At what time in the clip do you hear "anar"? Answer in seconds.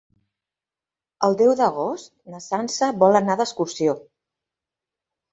3.19-3.35